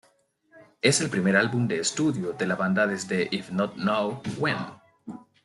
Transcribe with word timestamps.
Es 0.81 0.99
el 0.99 1.11
primer 1.11 1.37
álbum 1.37 1.67
de 1.67 1.77
estudio 1.77 2.33
de 2.33 2.47
la 2.47 2.55
banda 2.55 2.87
desde 2.87 3.27
"If 3.31 3.51
Not 3.51 3.75
Now, 3.75 4.23
When? 4.39 4.57